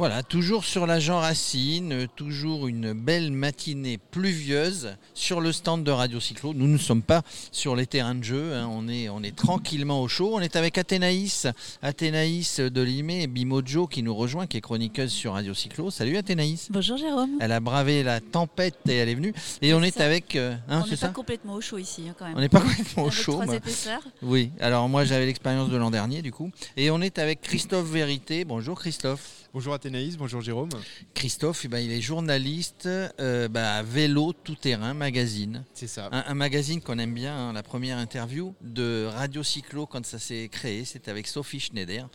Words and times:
Voilà, 0.00 0.22
toujours 0.22 0.64
sur 0.64 0.86
la 0.86 0.98
Jean 0.98 1.18
Racine, 1.18 2.08
toujours 2.16 2.68
une 2.68 2.94
belle 2.94 3.32
matinée 3.32 3.98
pluvieuse 3.98 4.96
sur 5.12 5.42
le 5.42 5.52
stand 5.52 5.84
de 5.84 5.90
Radio 5.90 6.18
Cyclo. 6.20 6.54
Nous 6.54 6.68
ne 6.68 6.78
sommes 6.78 7.02
pas 7.02 7.20
sur 7.52 7.76
les 7.76 7.84
terrains 7.84 8.14
de 8.14 8.24
jeu, 8.24 8.54
hein. 8.54 8.66
on, 8.72 8.88
est, 8.88 9.10
on 9.10 9.22
est 9.22 9.36
tranquillement 9.36 10.00
au 10.00 10.08
chaud. 10.08 10.30
On 10.32 10.40
est 10.40 10.56
avec 10.56 10.78
Athénaïs, 10.78 11.48
Athénaïs 11.82 12.60
de 12.60 12.80
Limé 12.80 13.24
et 13.24 13.26
Bimojo 13.26 13.86
qui 13.88 14.02
nous 14.02 14.14
rejoint, 14.14 14.46
qui 14.46 14.56
est 14.56 14.62
chroniqueuse 14.62 15.12
sur 15.12 15.34
Radio 15.34 15.52
Cyclo. 15.52 15.90
Salut 15.90 16.16
Athénaïs. 16.16 16.68
Bonjour 16.70 16.96
Jérôme. 16.96 17.36
Elle 17.38 17.52
a 17.52 17.60
bravé 17.60 18.02
la 18.02 18.20
tempête 18.20 18.78
et 18.88 18.94
elle 18.94 19.10
est 19.10 19.14
venue. 19.14 19.34
Et 19.60 19.74
on 19.74 19.82
est 19.82 19.98
ça. 19.98 20.06
avec. 20.06 20.34
euh, 20.34 20.56
hein, 20.70 20.82
on 20.86 20.90
n'est 20.90 20.96
pas 20.96 21.08
complètement 21.08 21.52
au 21.56 21.60
chaud 21.60 21.76
ici 21.76 22.04
hein, 22.08 22.14
quand 22.18 22.24
même. 22.24 22.38
On 22.38 22.40
n'est 22.40 22.48
pas 22.48 22.60
complètement 22.60 23.02
au 23.02 23.10
chaud. 23.10 23.32
trois 23.34 23.54
épaisseurs. 23.54 24.00
Oui, 24.22 24.50
alors 24.60 24.88
moi 24.88 25.04
j'avais 25.04 25.26
l'expérience 25.26 25.68
de 25.68 25.76
l'an 25.76 25.90
dernier 25.90 26.22
du 26.22 26.32
coup. 26.32 26.50
Et 26.78 26.90
on 26.90 27.02
est 27.02 27.18
avec 27.18 27.42
Christophe 27.42 27.90
Vérité. 27.90 28.46
Bonjour 28.46 28.80
Christophe. 28.80 29.39
Bonjour 29.52 29.74
Athénaïs, 29.74 30.16
bonjour 30.16 30.40
Jérôme. 30.40 30.68
Christophe, 31.12 31.62
eh 31.64 31.68
ben, 31.68 31.80
il 31.80 31.90
est 31.90 32.00
journaliste 32.00 32.86
euh, 32.86 33.48
bah, 33.48 33.74
à 33.74 33.82
Vélo 33.82 34.32
Tout 34.32 34.54
Terrain 34.54 34.94
Magazine. 34.94 35.64
C'est 35.74 35.88
ça. 35.88 36.08
Un, 36.12 36.22
un 36.24 36.34
magazine 36.34 36.80
qu'on 36.80 37.00
aime 37.00 37.14
bien, 37.14 37.36
hein, 37.36 37.52
la 37.52 37.64
première 37.64 37.98
interview 37.98 38.54
de 38.60 39.06
Radio 39.06 39.42
Cyclo 39.42 39.86
quand 39.86 40.06
ça 40.06 40.20
s'est 40.20 40.48
créé, 40.52 40.84
c'était 40.84 41.10
avec 41.10 41.26
Sophie 41.26 41.58
Schneider, 41.58 42.08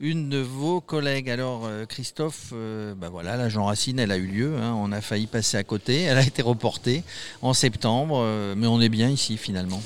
une 0.00 0.28
de 0.28 0.36
vos 0.36 0.82
collègues. 0.82 1.30
Alors 1.30 1.64
euh, 1.64 1.86
Christophe, 1.86 2.50
euh, 2.52 2.94
bah 2.94 3.08
voilà, 3.08 3.38
la 3.38 3.48
Jean 3.48 3.64
Racine, 3.64 3.98
elle 3.98 4.12
a 4.12 4.18
eu 4.18 4.26
lieu, 4.26 4.58
hein, 4.58 4.74
on 4.76 4.92
a 4.92 5.00
failli 5.00 5.26
passer 5.26 5.56
à 5.56 5.64
côté, 5.64 6.02
elle 6.02 6.18
a 6.18 6.26
été 6.26 6.42
reportée 6.42 7.04
en 7.40 7.54
septembre, 7.54 8.18
euh, 8.22 8.54
mais 8.54 8.66
on 8.66 8.82
est 8.82 8.90
bien 8.90 9.08
ici 9.08 9.38
finalement. 9.38 9.82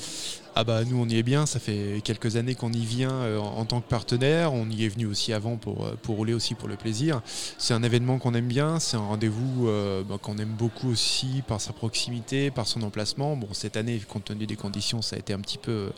Ah 0.59 0.63
bah 0.63 0.83
nous 0.83 0.99
on 0.99 1.07
y 1.07 1.19
est 1.19 1.23
bien, 1.23 1.45
ça 1.45 1.59
fait 1.59 2.01
quelques 2.03 2.35
années 2.35 2.55
qu'on 2.55 2.73
y 2.73 2.83
vient 2.83 3.11
euh, 3.11 3.37
en, 3.37 3.63
tant 3.65 3.79
que 3.79 3.87
partenaire, 3.87 4.53
on 4.53 4.67
y 4.67 4.85
est 4.85 4.87
venu 4.87 5.05
aussi 5.05 5.31
avant 5.31 5.55
pour, 5.55 5.85
euh, 5.85 5.95
pour 6.01 6.15
rouler 6.15 6.33
aussi 6.33 6.55
pour 6.55 6.67
le 6.67 6.75
plaisir. 6.75 7.21
C'est 7.59 7.75
un 7.75 7.83
événement 7.83 8.17
qu'on 8.17 8.33
aime 8.33 8.47
bien, 8.47 8.79
c'est 8.79 8.97
un 8.97 9.01
rendez-vous 9.01 9.67
euh, 9.67 10.01
bah, 10.01 10.17
qu'on 10.19 10.39
aime 10.39 10.55
beaucoup 10.57 10.89
aussi 10.89 11.43
par 11.47 11.61
sa 11.61 11.73
proximité, 11.73 12.49
par 12.49 12.65
son 12.65 12.81
emplacement. 12.81 13.37
Bon 13.37 13.49
cette 13.51 13.77
année 13.77 13.99
compte 13.99 14.25
tenu 14.25 14.47
des 14.47 14.55
conditions 14.55 15.03
ça 15.03 15.15
a 15.15 15.19
été 15.19 15.31
un 15.31 15.41
petit 15.41 15.59
peu, 15.59 15.91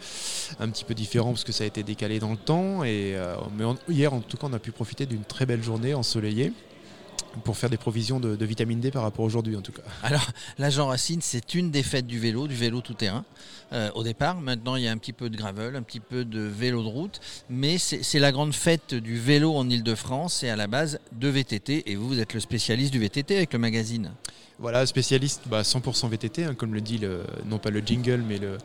un 0.59 0.67
petit 0.67 0.83
peu 0.83 0.93
différent 0.93 1.29
parce 1.29 1.45
que 1.45 1.53
ça 1.53 1.63
a 1.63 1.67
été 1.67 1.83
décalé 1.83 2.19
dans 2.19 2.31
le 2.31 2.37
temps. 2.37 2.83
Et, 2.83 3.15
mais 3.57 3.63
hier 3.87 4.13
en 4.13 4.19
tout 4.19 4.35
cas 4.35 4.47
on 4.49 4.53
a 4.53 4.59
pu 4.59 4.73
profiter 4.73 5.05
d'une 5.05 5.23
très 5.23 5.45
belle 5.45 5.63
journée 5.63 5.93
ensoleillée 5.93 6.51
pour 7.43 7.57
faire 7.57 7.69
des 7.69 7.77
provisions 7.77 8.19
de, 8.19 8.45
vitamine 8.45 8.79
D 8.79 8.91
par 8.91 9.03
rapport 9.03 9.25
aujourd'hui 9.25 9.55
en 9.55 9.61
tout 9.61 9.71
cas. 9.71 9.83
Alors, 10.03 10.25
la 10.57 10.69
Jean 10.69 10.87
Racine, 10.87 11.21
c'est 11.21 11.53
une 11.53 11.71
des 11.71 11.83
fêtes 11.83 12.07
du 12.07 12.19
vélo, 12.19 12.47
du 12.47 12.55
vélo 12.55 12.81
tout 12.81 12.93
terrain. 12.93 13.25
euh, 13.73 13.91
au 13.93 14.03
départ, 14.03 14.41
maintenant, 14.41 14.75
il 14.75 14.83
y 14.83 14.87
a 14.87 14.91
un 14.91 14.97
petit 14.97 15.13
peu 15.13 15.29
de 15.29 15.37
gravel, 15.37 15.75
un 15.75 15.83
petit 15.83 15.99
peu 15.99 16.25
de 16.25 16.41
vélo 16.41 16.81
de 16.81 16.87
route, 16.87 17.19
mais 17.49 17.77
c'est 17.77 18.19
la 18.19 18.31
grande 18.31 18.53
fête 18.53 18.93
du 18.95 19.19
vélo 19.19 19.55
en 19.55 19.69
Ile-de-France 19.69 20.43
et 20.43 20.49
à 20.49 20.55
la 20.55 20.67
base 20.67 20.99
de 21.11 21.27
VTT. 21.27 21.91
Et 21.91 21.95
vous, 21.95 22.07
vous 22.07 22.19
êtes 22.19 22.33
le 22.33 22.39
spécialiste 22.39 22.91
du 22.91 22.99
VTT 22.99 23.35
avec 23.35 23.53
le 23.53 23.59
magazine. 23.59 24.11
Voilà, 24.61 24.85
spécialiste 24.85 25.43
bah, 25.45 25.61
100% 25.61 26.09
VTT, 26.09 26.43
hein, 26.43 26.53
comme 26.53 26.73
le 26.73 26.81
dit 26.81 26.99
non 27.45 27.59
pas 27.59 27.69
le 27.69 27.79
jingle, 27.79 28.21
mais 28.27 28.39
le, 28.39 28.57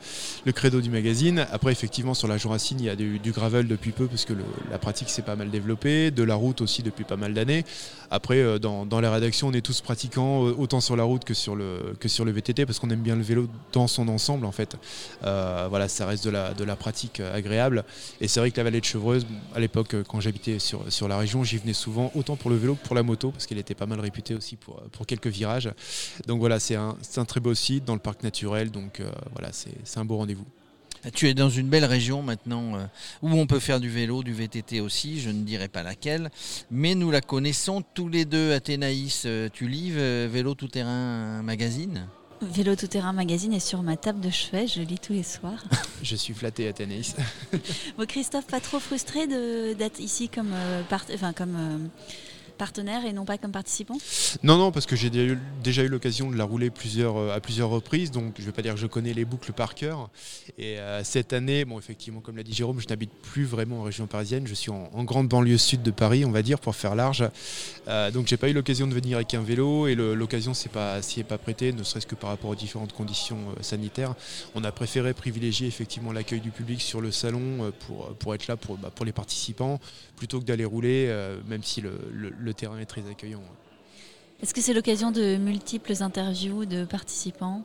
le 0.44 0.52
credo 0.52 0.80
du 0.80 0.90
magazine. 0.90 1.46
Après, 1.52 1.70
effectivement, 1.70 2.14
sur 2.14 2.26
la 2.26 2.36
Jurassine, 2.36 2.80
il 2.80 2.86
y 2.86 2.88
a 2.88 2.96
du, 2.96 3.20
gravel 3.30 3.68
depuis 3.68 3.92
peu, 3.92 4.08
parce 4.08 4.24
que 4.24 4.32
la 4.72 4.78
pratique 4.78 5.08
s'est 5.08 5.22
pas 5.22 5.36
mal 5.36 5.50
développée, 5.50 6.10
de 6.10 6.24
la 6.24 6.34
route 6.34 6.62
aussi 6.62 6.82
depuis 6.82 7.04
pas 7.04 7.16
mal 7.16 7.32
d'années. 7.32 7.64
Après, 8.10 8.38
euh, 8.38 8.58
dans, 8.58 8.86
dans 8.86 9.00
la 9.00 9.12
rédaction, 9.12 9.48
on 9.48 9.52
est 9.52 9.60
tous 9.60 9.82
pratiquants, 9.82 10.46
euh, 10.46 10.54
autant 10.58 10.80
sur 10.80 10.96
la 10.96 11.04
route 11.04 11.24
que 11.24 11.34
sur 11.34 11.54
le, 11.54 11.94
que 12.00 12.08
VTT, 12.08 12.66
parce 12.66 12.80
qu'on 12.80 12.90
aime 12.90 13.02
bien 13.02 13.14
le 13.14 13.22
vélo 13.22 13.48
dans 13.72 13.86
son 13.86 14.08
ensemble, 14.08 14.46
en 14.46 14.52
fait. 14.52 14.77
Euh, 15.24 15.66
voilà, 15.70 15.86
ça 15.86 16.06
reste 16.06 16.24
de 16.24 16.30
la, 16.30 16.77
pratique 16.77 17.20
agréable. 17.20 17.84
Et 18.20 18.27
c'est 18.27 18.40
vrai 18.40 18.50
que 18.50 18.56
la 18.56 18.64
vallée 18.64 18.80
de 18.80 18.84
Chevreuse, 18.84 19.27
à 19.54 19.60
l'époque, 19.60 19.94
quand 20.08 20.20
j'habitais 20.20 20.58
sur, 20.58 21.08
la 21.08 21.18
région, 21.18 21.44
j'y 21.44 21.58
venais 21.58 21.72
souvent, 21.72 22.10
autant 22.16 22.34
pour 22.34 22.50
le 22.50 22.56
vélo 22.56 22.74
que 22.74 22.84
pour 22.84 22.96
la 22.96 23.04
moto, 23.04 23.30
parce 23.30 23.46
qu'elle 23.46 23.58
était 23.58 23.74
pas 23.74 23.86
mal 23.86 24.00
réputée 24.00 24.34
aussi 24.34 24.56
pour 24.56 25.06
quelques 25.06 25.28
virages. 25.28 25.70
Donc 26.27 26.40
voilà, 26.40 26.61
c'est 26.61 26.74
un, 26.77 26.96
très 27.27 27.40
beau 27.40 27.55
site 27.55 27.84
dans 27.84 27.95
le 27.95 28.00
parc 28.00 28.22
naturel, 28.22 28.70
donc 28.70 29.00
euh, 29.00 29.11
voilà, 29.33 29.50
c'est 29.52 29.98
un 29.98 30.05
beau 30.05 30.17
rendez-vous. 30.17 30.46
Tu 31.12 31.28
es 31.28 31.34
dans 31.34 31.50
une 31.50 31.68
belle 31.68 31.84
région 31.84 32.22
maintenant 32.22 32.77
euh, 32.77 32.86
où 33.20 33.28
on 33.30 33.46
peut 33.46 33.61
faire 33.61 33.78
du 33.78 33.90
vélo, 33.90 34.22
du 34.22 34.33
VTT 34.33 34.80
aussi, 34.80 35.20
je 35.20 35.28
ne 35.28 35.42
dirai 35.42 35.68
pas 35.68 35.83
laquelle, 35.83 36.30
mais 36.70 36.95
nous 36.95 37.11
la 37.11 37.20
connaissons 37.20 37.83
tous 37.92 38.08
les 38.08 38.24
deux. 38.24 38.52
Athénaïs, 38.55 39.24
euh, 39.27 39.50
tu 39.52 39.68
lis 39.68 39.92
euh, 39.95 40.28
Vélo 40.33 40.55
Tout 40.55 40.68
Terrain 40.68 41.42
Magazine? 41.42 42.06
Vélo 42.42 42.74
tout 42.77 42.89
terrain 42.89 43.12
magazine 43.14 43.55
est 43.55 43.61
sur 43.61 43.83
ma 43.83 43.96
table 43.96 44.20
de 44.20 44.28
chevet, 44.28 44.66
je 44.66 44.80
le 44.80 44.84
lis 44.86 44.98
tous 44.98 45.14
les 45.14 45.22
soirs. 45.22 45.64
Je 46.02 46.14
suis 46.14 46.34
flatté, 46.34 46.68
Athénaïs. 46.68 47.14
bon, 47.96 48.05
Christophe, 48.06 48.46
pas 48.46 48.61
trop 48.61 48.80
frustré 48.80 49.27
d'être 49.27 49.98
ici 49.98 50.28
comme, 50.28 50.51
euh, 50.52 50.83
part- 50.83 51.06
enfin, 51.14 51.33
comme 51.33 51.56
euh, 51.56 51.78
partenaire 52.56 53.04
et 53.06 53.12
non 53.12 53.24
pas 53.24 53.38
comme 53.38 53.52
participant 53.52 53.96
Non, 54.42 54.56
non, 54.58 54.72
parce 54.72 54.86
que 54.86 54.96
j'ai 54.96 55.10
déjà 55.10 55.82
eu- 55.82 55.88
l'occasion 55.88 56.30
de 56.30 56.36
la 56.36 56.44
rouler 56.44 56.70
plusieurs, 56.70 57.16
euh, 57.16 57.34
à 57.34 57.40
plusieurs 57.40 57.68
reprises, 57.68 58.10
donc 58.10 58.34
je 58.36 58.42
ne 58.42 58.46
vais 58.46 58.52
pas 58.52 58.62
dire 58.62 58.74
que 58.74 58.80
je 58.80 58.86
connais 58.86 59.12
les 59.12 59.24
boucles 59.24 59.52
par 59.52 59.74
cœur. 59.74 60.10
Et 60.58 60.78
euh, 60.78 61.02
cette 61.04 61.32
année, 61.32 61.64
bon, 61.64 61.78
effectivement, 61.78 62.20
comme 62.20 62.36
l'a 62.36 62.42
dit 62.42 62.52
Jérôme, 62.54 62.80
je 62.80 62.88
n'habite 62.88 63.10
plus 63.22 63.44
vraiment 63.44 63.80
en 63.80 63.82
région 63.82 64.06
parisienne, 64.06 64.46
je 64.46 64.54
suis 64.54 64.70
en, 64.70 64.88
grande 65.04 65.28
banlieue 65.28 65.58
sud 65.58 65.82
de 65.82 65.90
Paris, 65.90 66.24
on 66.24 66.30
va 66.30 66.42
dire, 66.42 66.58
pour 66.58 66.74
faire 66.76 66.94
large. 66.94 67.24
Euh, 67.88 68.10
donc 68.10 68.26
j'ai 68.26 68.36
pas 68.36 68.48
eu 68.48 68.52
l'occasion 68.52 68.86
de 68.86 68.94
venir 68.94 69.16
avec 69.16 69.34
un 69.34 69.42
vélo 69.42 69.86
et 69.86 69.94
l'occasion 69.94 70.54
s'y 70.54 70.68
est 70.68 70.70
pas, 70.70 71.00
pas 71.28 71.38
prêtée, 71.38 71.72
ne 71.72 71.82
serait-ce 71.82 72.06
que 72.06 72.14
par 72.14 72.30
rapport 72.30 72.50
aux 72.50 72.54
différentes 72.54 72.92
conditions 72.92 73.38
euh, 73.58 73.62
sanitaires. 73.62 74.14
On 74.54 74.64
a 74.64 74.72
préféré 74.72 75.12
privilégier 75.14 75.66
effectivement 75.68 76.12
l'accueil 76.12 76.40
du 76.40 76.50
public 76.50 76.80
sur 76.80 77.00
le 77.00 77.10
salon 77.10 77.72
pour, 77.86 78.14
pour 78.16 78.34
être 78.34 78.46
là 78.46 78.56
pour, 78.56 78.76
bah, 78.78 78.90
pour 78.94 79.04
les 79.04 79.12
participants, 79.12 79.80
plutôt 80.16 80.40
que 80.40 80.44
d'aller 80.44 80.64
rouler, 80.64 81.12
même 81.48 81.62
si 81.62 81.80
le- 81.80 81.98
le 82.44 82.55
terrain 82.55 82.78
est 82.78 82.86
très 82.86 83.08
accueillant. 83.08 83.42
Est-ce 84.42 84.52
que 84.52 84.60
c'est 84.60 84.74
l'occasion 84.74 85.10
de 85.10 85.36
multiples 85.36 86.02
interviews 86.02 86.66
de 86.66 86.84
participants? 86.84 87.62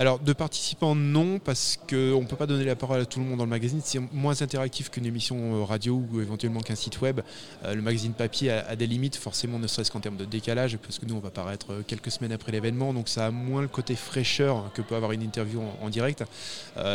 Alors, 0.00 0.20
de 0.20 0.32
participants, 0.32 0.94
non, 0.94 1.40
parce 1.40 1.76
qu'on 1.76 2.20
ne 2.20 2.24
peut 2.24 2.36
pas 2.36 2.46
donner 2.46 2.64
la 2.64 2.76
parole 2.76 3.00
à 3.00 3.04
tout 3.04 3.18
le 3.18 3.24
monde 3.24 3.38
dans 3.38 3.44
le 3.44 3.50
magazine. 3.50 3.80
C'est 3.82 3.98
moins 4.12 4.40
interactif 4.42 4.90
qu'une 4.90 5.06
émission 5.06 5.56
euh, 5.56 5.64
radio 5.64 6.00
ou 6.12 6.20
éventuellement 6.20 6.60
qu'un 6.60 6.76
site 6.76 7.00
web. 7.00 7.20
Euh, 7.64 7.74
le 7.74 7.82
magazine 7.82 8.12
papier 8.12 8.52
a, 8.52 8.76
des 8.76 8.86
limites, 8.86 9.16
forcément, 9.16 9.58
ne 9.58 9.66
serait-ce 9.66 9.90
qu'en 9.90 9.98
termes 9.98 10.16
de 10.16 10.24
décalage, 10.24 10.76
parce 10.76 11.00
que 11.00 11.06
nous, 11.06 11.16
on 11.16 11.18
va 11.18 11.30
paraître 11.30 11.72
euh, 11.72 11.82
quelques 11.84 12.12
semaines 12.12 12.30
après 12.30 12.52
l'événement, 12.52 12.94
donc 12.94 13.08
ça 13.08 13.26
a 13.26 13.30
moins 13.32 13.60
le 13.60 13.66
côté 13.66 13.96
fraîcheur 13.96 14.70
que 14.72 14.82
peut 14.82 14.94
avoir 14.94 15.10
une 15.10 15.22
interview 15.22 15.60
en, 15.82 15.88
direct. 15.90 16.22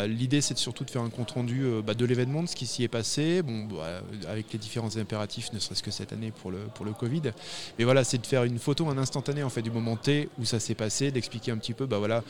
L'idée, 0.06 0.40
c'est 0.40 0.56
surtout 0.56 0.84
de 0.84 0.90
faire 0.90 1.02
un 1.02 1.10
compte-rendu 1.10 1.64
euh, 1.64 1.82
bah, 1.82 1.92
de 1.92 2.06
l'événement, 2.06 2.42
de 2.42 2.48
ce 2.48 2.56
qui 2.56 2.64
s'y 2.64 2.84
est 2.84 2.88
passé, 2.88 3.42
bon, 3.42 3.64
bah, 3.64 4.00
avec 4.28 4.50
les 4.50 4.58
différents 4.58 4.96
impératifs, 4.96 5.52
ne 5.52 5.58
serait-ce 5.58 5.82
que 5.82 5.90
cette 5.90 6.14
année 6.14 6.32
pour 6.40 6.50
le, 6.50 6.60
pour 6.74 6.86
le 6.86 6.92
Covid. 6.92 7.32
Mais 7.78 7.84
voilà, 7.84 8.02
c'est 8.02 8.16
de 8.16 8.26
faire 8.26 8.44
une 8.44 8.58
photo, 8.58 8.88
un 8.88 8.96
instantané 8.96 9.42
en 9.42 9.50
fait, 9.50 9.60
du 9.60 9.70
moment 9.70 9.96
T 9.96 10.30
où 10.38 10.46
ça 10.46 10.58
s'est 10.58 10.74
passé, 10.74 11.10
d'expliquer 11.10 11.50
un 11.50 11.58
petit 11.58 11.74
peu, 11.74 11.84
bah 11.84 11.98
voilà, 11.98 12.24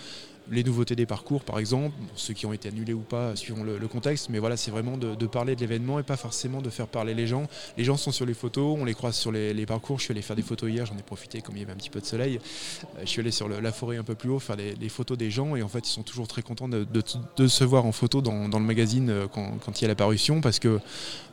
les 0.51 0.65
nouveautés 0.65 0.97
des 0.97 1.07
parcours 1.07 1.45
par 1.45 1.59
exemple, 1.59 1.95
ceux 2.17 2.35
qui 2.35 2.47
ont 2.47 2.53
été 2.53 2.69
annulés 2.69 2.93
ou 2.93 3.01
pas 3.01 3.37
suivant 3.37 3.63
le, 3.63 3.89
contexte, 3.89 4.29
mais 4.31 4.39
voilà, 4.39 4.57
c'est 4.57 4.71
vraiment 4.71 4.97
de, 4.97 5.27
parler 5.27 5.55
de 5.55 5.61
l'événement 5.61 5.99
et 5.99 6.03
pas 6.03 6.17
forcément 6.17 6.63
de 6.63 6.71
faire 6.71 6.87
parler 6.87 7.15
les 7.15 7.27
gens. 7.27 7.47
Les 7.77 7.85
gens 7.85 7.97
sont 7.97 8.13
sur 8.13 8.27
les 8.27 8.35
photos, 8.35 8.77
on 8.79 8.85
les 8.85 8.95
croise 8.95 9.15
sur 9.15 9.31
les, 9.33 9.67
parcours. 9.67 9.99
Je 9.99 10.05
suis 10.05 10.13
allé 10.13 10.23
faire 10.23 10.37
des 10.37 10.43
photos 10.43 10.71
hier, 10.71 10.87
j'en 10.87 10.97
ai 10.97 11.03
profité 11.03 11.41
comme 11.41 11.57
il 11.57 11.61
y 11.61 11.63
avait 11.63 11.73
un 11.73 11.77
petit 11.77 11.91
peu 11.91 12.01
de 12.01 12.07
soleil. 12.07 12.39
Euh, 12.97 13.01
je 13.03 13.07
suis 13.07 13.21
allé 13.21 13.31
sur 13.31 13.49
la 13.49 13.73
forêt 13.73 13.97
un 13.97 14.05
peu 14.05 14.15
plus 14.15 14.31
haut 14.31 14.39
faire 14.39 14.57
les, 14.57 14.75
les 14.75 14.89
photos 14.89 15.17
des 15.17 15.31
gens 15.31 15.57
et 15.57 15.63
en 15.63 15.69
fait 15.69 15.89
ils 15.89 15.93
sont 15.93 16.03
toujours 16.03 16.29
très 16.29 16.43
contents 16.43 16.69
de, 16.69 16.87
se 17.47 17.65
voir 17.65 17.87
en 17.87 17.93
photo 17.93 18.21
dans, 18.21 18.49
le 18.49 18.65
magazine 18.65 19.11
euh, 19.11 19.27
quand, 19.29 19.81
il 19.81 19.83
y 19.83 19.85
a 19.85 19.89
la 19.89 19.95
parution 19.95 20.41
parce 20.41 20.59
que 20.59 20.81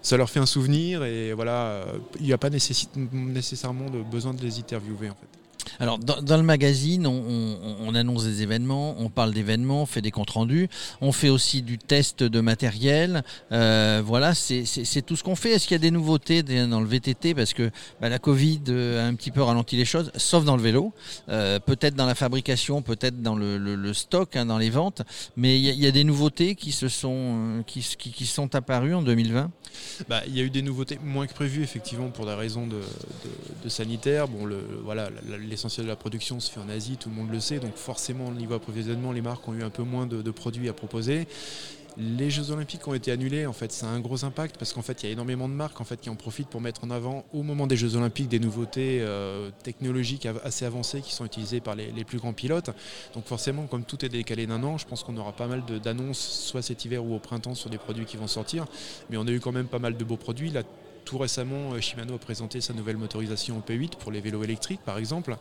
ça 0.01 0.17
leur 0.17 0.29
fait 0.29 0.39
un 0.39 0.45
souvenir 0.45 1.03
et 1.03 1.33
voilà, 1.33 1.65
euh, 1.65 1.97
il 2.19 2.25
n'y 2.25 2.33
a 2.33 2.37
pas 2.37 2.49
nécessairement 2.49 3.89
de 3.89 4.01
besoin 4.01 4.33
de 4.33 4.41
les 4.41 4.59
interviewer 4.59 5.09
en 5.09 5.15
fait. 5.15 5.40
Alors, 5.79 5.97
dans, 5.99 6.37
le 6.37 6.43
magazine, 6.43 7.07
on, 7.07 7.11
on- 7.27 7.77
on 7.87 7.95
annonce 7.95 8.23
des 8.23 8.41
événements, 8.41 8.95
on 8.99 9.09
parle 9.09 9.33
d'événements, 9.33 9.83
on 9.83 9.85
fait 9.85 10.01
des 10.01 10.11
comptes 10.11 10.29
rendus, 10.31 10.69
on 11.01 11.11
fait 11.11 11.29
aussi 11.29 11.61
du 11.61 11.77
test 11.77 12.23
de 12.23 12.39
matériel. 12.41 13.23
Euh, 13.51 14.01
voilà, 14.05 14.33
c'est 14.33 15.01
tout 15.05 15.15
ce 15.15 15.23
qu'on 15.23 15.35
fait. 15.35 15.51
Est-ce 15.51 15.67
qu'il 15.67 15.75
y 15.75 15.79
a 15.79 15.79
des 15.81 15.91
nouveautés 15.91 16.43
dans 16.43 16.79
le 16.81 16.87
VTT 16.87 17.33
Parce 17.33 17.53
que 17.53 17.71
bah, 17.99 18.09
la 18.09 18.19
Covid 18.19 18.61
euh, 18.69 19.03
a 19.03 19.07
un 19.07 19.15
petit 19.15 19.31
peu 19.31 19.41
ralenti 19.41 19.75
les 19.75 19.85
choses, 19.85 20.11
sauf 20.15 20.45
dans 20.45 20.55
le 20.55 20.61
vélo. 20.63 20.93
Euh, 21.29 21.59
peut-être 21.59 21.95
dans 21.95 22.05
la 22.05 22.15
fabrication, 22.15 22.81
peut-être 22.81 23.21
dans 23.21 23.35
le, 23.35 23.93
stock, 23.93 24.35
hein, 24.35 24.45
dans 24.45 24.57
les 24.57 24.69
ventes. 24.69 25.01
Mais 25.35 25.59
il 25.59 25.63
y, 25.79 25.87
a- 25.87 25.91
des 25.91 26.03
nouveautés 26.05 26.55
qui, 26.55 26.71
se 26.71 26.87
sont, 26.87 27.63
qui, 27.67 27.81
qui- 27.97 28.25
sont 28.25 28.55
apparues 28.55 28.93
en 28.95 29.01
2020. 29.01 29.51
Bah, 30.07 30.21
il 30.27 30.37
y 30.37 30.39
a 30.39 30.43
eu 30.43 30.49
des 30.49 30.61
nouveautés 30.61 30.97
moins 31.03 31.27
que 31.27 31.33
prévu 31.33 31.63
effectivement 31.63 32.09
pour 32.09 32.25
des 32.25 32.33
raisons 32.33 32.65
de, 32.67 32.79
de- 33.63 33.69
sanitaire. 33.69 34.27
Bon, 34.27 34.45
le, 34.45 34.59
voilà, 34.83 35.09
l'essentiel 35.51 35.85
de 35.85 35.91
la 35.91 35.97
production 35.97 36.39
se 36.39 36.49
fait 36.49 36.59
en 36.59 36.69
Asie, 36.69 36.97
tout 36.97 37.09
le 37.09 37.15
monde 37.15 37.29
le 37.29 37.39
sait, 37.39 37.59
donc 37.59 37.75
forcément 37.75 38.27
au 38.27 38.33
niveau 38.33 38.55
approvisionnement, 38.55 39.11
les 39.11 39.21
marques 39.21 39.47
ont 39.47 39.53
eu 39.53 39.63
un 39.63 39.69
peu 39.69 39.83
moins 39.83 40.07
de, 40.07 40.31
produits 40.31 40.69
à 40.69 40.73
proposer. 40.73 41.27
Les 41.97 42.29
Jeux 42.29 42.51
Olympiques 42.51 42.87
ont 42.87 42.93
été 42.93 43.11
annulés, 43.11 43.45
en 43.45 43.51
fait, 43.51 43.73
ça 43.73 43.85
a 43.85 43.89
un 43.89 43.99
gros 43.99 44.23
impact 44.23 44.55
parce 44.57 44.71
qu'en 44.71 44.81
fait, 44.81 45.03
il 45.03 45.07
y 45.07 45.09
a 45.09 45.11
énormément 45.11 45.49
de 45.49 45.53
marques 45.53 45.75
qui 46.01 46.09
en 46.09 46.15
profitent 46.15 46.47
pour 46.47 46.61
mettre 46.61 46.85
en 46.85 46.89
avant, 46.89 47.25
au 47.33 47.43
moment 47.43 47.67
des 47.67 47.75
Jeux 47.75 47.97
Olympiques, 47.97 48.29
des 48.29 48.39
nouveautés 48.39 48.99
euh, 49.01 49.49
technologiques 49.61 50.25
assez 50.45 50.63
avancées 50.63 51.01
qui 51.01 51.13
sont 51.13 51.25
utilisées 51.25 51.59
par 51.59 51.75
les, 51.75 52.05
plus 52.05 52.17
grands 52.17 52.31
pilotes. 52.31 52.69
Donc 53.13 53.25
forcément, 53.25 53.67
comme 53.67 53.83
tout 53.83 54.05
est 54.05 54.09
décalé 54.09 54.47
d'un 54.47 54.63
an, 54.63 54.77
je 54.77 54.87
pense 54.87 55.03
qu'on 55.03 55.17
aura 55.17 55.33
pas 55.33 55.47
mal 55.47 55.63
d'annonces, 55.83 56.19
soit 56.19 56.61
cet 56.61 56.85
hiver 56.85 57.03
ou 57.03 57.13
au 57.13 57.19
printemps, 57.19 57.55
sur 57.55 57.69
des 57.69 57.77
produits 57.77 58.05
qui 58.05 58.15
vont 58.15 58.27
sortir. 58.27 58.67
Mais 59.09 59.17
on 59.17 59.27
a 59.27 59.31
eu 59.31 59.41
quand 59.41 59.51
même 59.51 59.67
pas 59.67 59.79
mal 59.79 59.97
de 59.97 60.03
beaux 60.05 60.15
produits. 60.15 60.53
Tout 61.05 61.17
récemment, 61.17 61.73
euh, 61.73 61.81
Shimano 61.81 62.15
a 62.15 62.17
présenté 62.17 62.61
sa 62.61 62.73
nouvelle 62.73 62.97
motorisation 62.97 63.57
au 63.57 63.61
P8 63.61 63.97
pour 63.97 64.11
les 64.11 64.21
vélos 64.21 64.43
électriques, 64.43 64.81
par 64.85 64.97
exemple, 64.97 65.35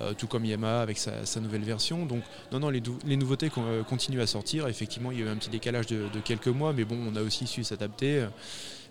euh, 0.00 0.12
tout 0.14 0.26
comme 0.26 0.44
Yamaha 0.44 0.82
avec 0.82 0.98
sa, 0.98 1.40
nouvelle 1.40 1.62
version. 1.62 2.06
Donc, 2.06 2.22
non, 2.52 2.60
non, 2.60 2.70
les, 2.70 3.16
nouveautés 3.16 3.50
euh, 3.58 3.82
continuent 3.82 4.20
à 4.20 4.26
sortir. 4.26 4.68
Effectivement, 4.68 5.12
il 5.12 5.20
y 5.20 5.22
a 5.22 5.26
eu 5.26 5.28
un 5.28 5.36
petit 5.36 5.50
décalage 5.50 5.86
de, 5.86 6.08
quelques 6.24 6.48
mois, 6.48 6.72
mais 6.72 6.84
bon, 6.84 6.98
on 7.10 7.16
a 7.16 7.22
aussi 7.22 7.46
su 7.46 7.64
s'adapter 7.64 8.26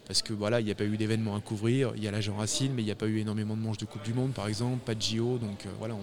parce 0.08 0.22
que 0.22 0.34
voilà, 0.34 0.60
il 0.60 0.66
n'y 0.66 0.72
a 0.72 0.76
pas 0.76 0.84
eu 0.84 0.98
d'événements 0.98 1.36
à 1.36 1.40
couvrir. 1.40 1.94
Il 1.96 2.04
y 2.04 2.08
a 2.08 2.12
l'agent 2.12 2.36
Racine, 2.36 2.74
mais 2.76 2.84
il 2.84 2.86
n'y 2.86 2.92
a 2.92 2.96
pas 2.96 3.08
eu 3.08 3.20
énormément 3.20 3.56
de 3.56 3.62
manches 3.62 3.78
de 3.78 3.86
Coupe 3.86 4.04
du 4.04 4.14
Monde, 4.14 4.34
par 4.34 4.48
exemple, 4.48 4.78
pas 4.86 4.94
de 4.94 5.02
JO. 5.02 5.40
Donc 5.40 5.66
voilà, 5.80 5.96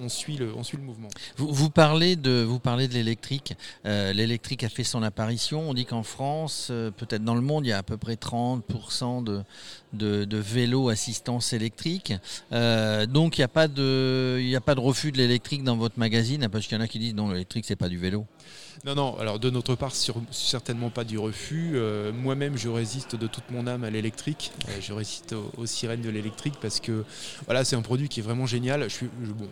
on 0.00 0.08
suit 0.08 0.36
le, 0.36 0.54
on 0.54 0.62
suit 0.62 0.76
le 0.76 0.82
mouvement. 0.82 1.08
Vous, 1.36 1.70
parlez 1.70 2.16
de, 2.16 2.42
vous 2.42 2.58
parlez 2.58 2.88
de 2.88 2.94
l'électrique. 2.94 3.54
Euh, 3.86 4.12
l'électrique 4.12 4.64
a 4.64 4.68
fait 4.68 4.84
son 4.84 5.02
apparition. 5.02 5.68
On 5.68 5.74
dit 5.74 5.84
qu'en 5.84 6.02
France, 6.02 6.68
euh, 6.70 6.90
peut-être 6.90 7.24
dans 7.24 7.34
le 7.34 7.40
monde, 7.40 7.66
il 7.66 7.70
y 7.70 7.72
a 7.72 7.78
à 7.78 7.82
peu 7.82 7.96
près 7.96 8.14
30% 8.14 9.24
de, 9.24 9.44
de, 9.92 10.36
vélos 10.38 10.88
assistance 10.88 11.52
électrique. 11.52 12.12
Euh, 12.52 13.06
donc 13.06 13.38
il 13.38 13.40
n'y 13.40 13.44
a, 13.44 13.48
pas 13.48 13.68
de, 13.68 14.54
a 14.54 14.60
pas 14.60 14.74
de 14.74 14.80
refus 14.80 15.12
de 15.12 15.18
l'électrique 15.18 15.64
dans 15.64 15.76
votre 15.76 15.98
magazine, 15.98 16.48
parce 16.50 16.66
qu'il 16.66 16.76
y 16.76 16.80
en 16.80 16.84
a 16.84 16.88
qui 16.88 16.98
disent 16.98 17.14
non, 17.14 17.30
l'électrique, 17.30 17.64
c'est 17.66 17.76
pas 17.76 17.88
du 17.88 17.98
vélo. 17.98 18.26
Non, 18.84 18.94
non, 18.94 19.16
alors 19.18 19.38
de 19.38 19.48
notre 19.50 19.76
part, 19.76 19.92
certainement 19.94 20.90
pas 20.90 21.04
du 21.04 21.16
refus. 21.16 21.78
Moi-même, 22.12 22.58
je 22.58 22.68
résiste 22.68 23.16
de 23.16 23.26
toute 23.26 23.50
mon 23.50 23.66
âme 23.66 23.84
à 23.84 23.90
l'électrique. 23.90 24.52
Je 24.80 24.92
résiste 24.92 25.34
aux, 25.56 25.66
sirènes 25.66 26.02
de 26.02 26.10
l'électrique 26.10 26.54
parce 26.60 26.80
que 26.80 27.04
voilà, 27.46 27.64
c'est 27.64 27.76
un 27.76 27.82
produit 27.82 28.08
qui 28.08 28.20
est 28.20 28.22
vraiment 28.22 28.46
génial. 28.46 28.82
Je, 28.84 28.94
suis, 28.94 29.06
bon, 29.06 29.48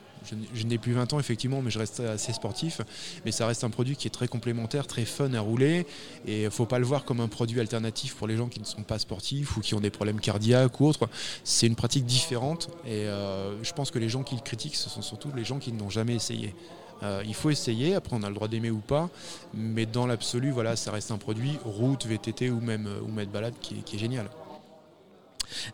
je, 0.55 0.65
n'ai 0.65 0.79
plus 0.79 0.93
20 0.93 1.13
ans, 1.13 1.21
effectivement, 1.21 1.63
mais 1.63 1.71
je 1.71 1.79
reste 1.79 2.01
assez 2.01 2.33
sportif. 2.33 2.81
Mais 3.25 3.33
ça 3.33 3.47
reste 3.47 3.65
un 3.65 3.71
produit 3.71 3.97
qui 3.97 4.07
est 4.07 4.11
très 4.11 4.29
complémentaire, 4.29 4.87
très 4.87 5.05
fun 5.05 5.33
à 5.35 5.41
rouler. 5.41 5.87
Et 6.27 6.41
il 6.41 6.45
ne 6.45 6.51
faut 6.51 6.67
pas 6.67 6.79
le 6.79 6.85
voir 6.85 7.05
comme 7.05 7.21
un 7.21 7.29
produit 7.29 7.61
alternatif 7.61 8.15
pour 8.15 8.27
les 8.27 8.37
gens 8.37 8.49
qui 8.49 8.61
ne 8.61 8.65
sont 8.65 8.83
pas 8.83 8.99
sportifs 8.99 9.57
ou 9.57 9.61
qui 9.61 9.75
ont 9.75 9.81
des 9.81 9.91
problèmes 9.91 10.21
cardiaques 10.21 10.81
ou 10.81 10.87
autres. 10.87 11.09
C'est 11.45 11.67
une 11.67 11.77
pratique 11.77 12.07
différente. 12.07 12.69
Et 12.87 13.07
euh, 13.07 13.63
je 13.63 13.73
pense 13.73 13.91
que 13.91 13.99
les 13.99 14.09
gens 14.09 14.23
qui 14.23 14.35
le 14.35 14.41
critiquent, 14.41 14.77
ce 14.77 14.91
sont 14.91 15.03
surtout 15.03 15.31
les 15.35 15.45
gens 15.45 15.59
qui 15.59 15.73
n'ont 15.73 15.91
jamais 15.91 16.15
essayé. 16.15 16.55
Euh, 17.03 17.23
il 17.27 17.35
faut 17.35 17.51
essayer, 17.51 17.95
après 17.95 18.17
on 18.17 18.23
a 18.23 18.29
le 18.29 18.35
droit 18.35 18.49
d'aimer 18.49 18.71
ou 18.71 18.79
pas, 18.79 19.11
mais 19.55 19.87
dans 19.87 20.07
l'absolu, 20.07 20.51
voilà, 20.51 20.77
ça 20.77 20.93
reste 20.93 21.11
un 21.11 21.19
produit 21.19 21.59
route, 21.65 22.07
VTT 22.07 22.51
ou 22.51 22.61
même, 22.61 22.87
euh, 22.87 23.01
ou 23.01 23.31
balade 23.31 23.55
qui, 23.61 23.83
est 23.93 23.99
génial. 23.99 24.31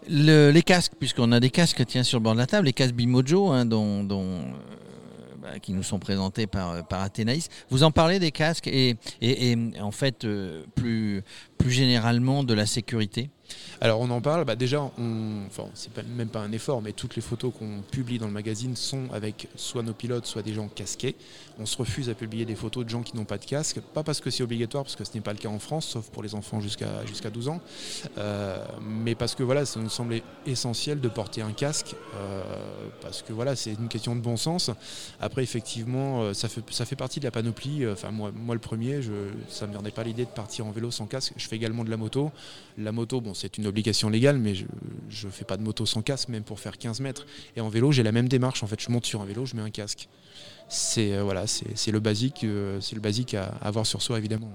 Les 0.09 0.63
casques, 0.63 0.93
puisqu'on 0.99 1.33
a 1.33 1.41
des 1.41 1.51
casques 1.51 1.85
tiens, 1.87 2.03
sur 2.03 2.19
le 2.19 2.23
bord 2.23 2.35
de 2.35 2.39
la 2.39 2.47
table, 2.47 2.67
les 2.67 2.73
casques 2.73 2.95
Bimojo, 2.95 3.49
hein, 3.49 3.69
euh, 3.71 4.43
bah, 5.41 5.59
qui 5.61 5.73
nous 5.73 5.83
sont 5.83 5.99
présentés 5.99 6.47
par, 6.47 6.87
par 6.87 7.03
Athénaïs. 7.03 7.49
Vous 7.71 7.83
en 7.83 7.91
parlez 7.91 8.19
des 8.19 8.31
casques 8.31 8.69
et, 8.69 8.97
en 9.81 9.91
fait, 9.91 10.27
plus, 10.75 11.23
plus 11.57 11.71
généralement 11.71 12.45
de 12.45 12.55
la 12.55 12.67
sécurité? 12.67 13.31
Alors 13.81 14.00
on 14.00 14.11
en 14.11 14.21
parle, 14.21 14.45
bah, 14.45 14.56
déjà, 14.56 14.83
on, 14.99 15.47
enfin 15.47 15.69
c'est 15.75 15.97
même 16.05 16.29
pas 16.29 16.41
un 16.41 16.53
effort, 16.53 16.83
mais 16.83 16.93
toutes 16.93 17.17
les 17.17 17.23
photos 17.23 17.53
qu'on 17.56 17.83
publie 17.91 18.19
dans 18.19 18.27
le 18.27 18.33
magazine 18.33 18.75
sont 18.75 19.05
avec 19.12 19.49
soit 19.55 19.83
nos 19.83 19.93
pilotes, 19.93 20.27
soit 20.27 20.43
des 20.43 20.53
gens 20.53 20.69
casqués. 20.69 21.15
On 21.61 21.67
se 21.67 21.77
refuse 21.77 22.09
à 22.09 22.15
publier 22.15 22.45
des 22.45 22.55
photos 22.55 22.85
de 22.85 22.91
gens 22.91 23.03
qui 23.03 23.17
n'ont 23.17 23.25
pas 23.25 23.39
de 23.39 23.45
casque, 23.45 23.81
pas 23.81 24.03
parce 24.03 24.21
que 24.21 24.31
c'est 24.31 24.43
obligatoire, 24.43 24.85
parce 24.85 24.97
que 24.97 25.05
ce 25.05 25.15
n'est 25.15 25.21
pas 25.21 25.33
le 25.33 25.39
cas 25.39 25.49
en 25.49 25.59
France, 25.59 25.87
sauf 25.87 26.09
pour 26.11 26.23
les 26.23 26.35
enfants 26.35 26.61
jusqu'à 26.61 27.05
jusqu'à 27.06 27.31
12 27.31 27.49
ans, 27.49 27.61
euh, 28.19 28.65
mais 28.81 29.15
parce 29.15 29.35
que 29.35 29.43
voilà, 29.43 29.65
ça 29.65 29.81
nous 29.81 29.89
semblait 29.89 30.23
essentiel 30.47 31.01
de 31.01 31.09
porter 31.09 31.43
un 31.43 31.53
casque, 31.53 31.94
euh, 32.17 32.43
parce 33.01 33.23
que 33.23 33.33
voilà, 33.33 33.55
c'est 33.55 33.75
une 33.75 33.89
question 33.89 34.17
de 34.17 34.21
bon 34.21 34.37
sens. 34.37 34.71
Après, 35.21 35.43
effectivement, 35.43 36.23
euh, 36.23 36.35
ça 36.35 36.49
fait, 36.49 36.62
ça 36.71 36.85
fait 36.85 36.97
partie 36.97 37.21
de 37.21 37.25
la 37.25 37.31
panoplie. 37.31 37.87
Enfin, 37.87 38.11
moi, 38.11 38.33
moi 38.35 38.55
le 38.55 38.61
premier, 38.61 39.03
je, 39.03 39.12
ça 39.49 39.67
ne 39.67 39.73
me 39.73 39.77
rendait 39.77 39.91
pas 39.91 40.03
l'idée 40.03 40.25
de 40.25 40.31
partir 40.31 40.67
en 40.67 40.71
vélo 40.71 40.91
sans 40.91 41.06
casque. 41.06 41.33
Je 41.37 41.47
fais 41.47 41.56
également 41.56 41.85
de 41.85 41.91
la 41.91 41.97
moto. 41.97 42.31
La 42.77 42.93
moto, 42.93 43.21
bon, 43.21 43.35
c'est 43.38 43.56
une 43.56 43.67
obligation 43.69 44.08
légale, 44.08 44.38
mais 44.38 44.55
je 44.55 44.67
ne 45.26 45.31
fais 45.31 45.44
pas 45.44 45.56
de 45.56 45.62
moto 45.62 45.87
sans 45.87 46.02
casque, 46.02 46.29
même 46.29 46.43
pour 46.43 46.58
faire 46.58 46.76
15 46.76 47.00
mètres. 47.00 47.25
Et 47.56 47.61
en 47.61 47.69
vélo, 47.69 47.93
j'ai 47.93 48.02
la 48.02 48.11
même 48.11 48.29
démarche. 48.29 48.64
En 48.64 48.67
fait, 48.67 48.81
je 48.81 48.90
monte 48.90 49.06
sur 49.06 49.20
un 49.23 49.25
vélo, 49.25 49.46
je 49.46 49.55
mets 49.55 49.62
un 49.62 49.70
casque. 49.70 50.08
C'est 50.69 51.12
euh, 51.12 51.23
voilà, 51.23 51.46
c'est 51.46 51.93
le 51.93 52.00
basique, 52.00 52.43
euh, 52.43 52.81
c'est 52.81 52.96
le 52.96 53.00
basique 53.00 53.35
à, 53.35 53.46
avoir 53.62 53.87
sur 53.87 54.02
soi, 54.02 54.19
évidemment. 54.19 54.50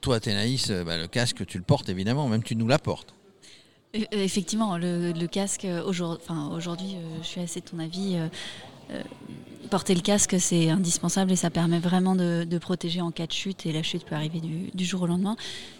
Toi, 0.00 0.18
Thénaïs, 0.18 0.70
euh, 0.70 0.82
bah, 0.82 0.98
le 0.98 1.06
casque, 1.06 1.46
tu 1.46 1.58
le 1.58 1.64
portes 1.64 1.88
évidemment, 1.88 2.28
même 2.28 2.42
tu 2.42 2.56
nous 2.56 2.66
l'apportes. 2.66 3.14
Effectivement, 4.10 4.76
le, 4.76 5.26
casque, 5.26 5.64
aujourd'hui, 5.86 6.96
je 7.22 7.26
suis 7.26 7.40
assez 7.40 7.60
de 7.60 7.66
ton 7.66 7.78
avis. 7.78 8.18
Porter 9.70 9.94
le 9.94 10.00
casque, 10.00 10.36
c'est 10.38 10.70
indispensable 10.70 11.32
et 11.32 11.36
ça 11.36 11.50
permet 11.50 11.78
vraiment 11.78 12.14
de, 12.14 12.58
protéger 12.58 13.00
en 13.00 13.10
cas 13.10 13.26
de 13.26 13.32
chute. 13.32 13.66
Et 13.66 13.72
la 13.72 13.82
chute 13.82 14.04
peut 14.04 14.14
arriver 14.14 14.40
du, 14.40 14.84
jour 14.84 15.02
au 15.02 15.06
lendemain. 15.06 15.36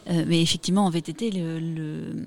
mais 0.08 0.42
effectivement, 0.42 0.86
en 0.86 0.90
VTT, 0.90 1.30
le, 1.30 2.24